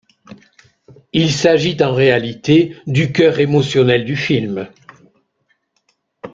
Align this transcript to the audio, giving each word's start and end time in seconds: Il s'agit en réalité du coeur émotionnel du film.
Il 1.13 1.31
s'agit 1.31 1.77
en 1.83 1.93
réalité 1.93 2.75
du 2.87 3.13
coeur 3.13 3.37
émotionnel 3.37 4.03
du 4.03 4.15
film. 4.15 4.67